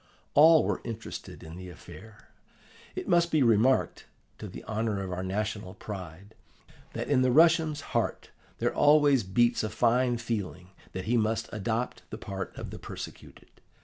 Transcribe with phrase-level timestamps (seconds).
[0.33, 2.29] All were interested in the affair.
[2.95, 4.07] It must be remarked,
[4.39, 6.33] to the honour of our national pride,
[6.93, 12.01] that in the Russian's heart there always beats a fine feeling that he must adopt
[12.09, 13.51] the part of the persecuted.